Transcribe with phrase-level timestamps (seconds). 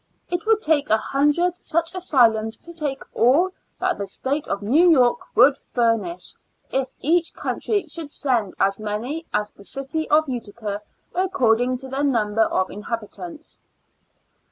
[0.31, 4.89] It would take a hundred such asylums to take all that the State of New
[4.89, 6.33] York would furnish
[6.71, 10.81] if each county should send as many as the city of Utica,
[11.13, 13.59] according to their number of inhabi tants.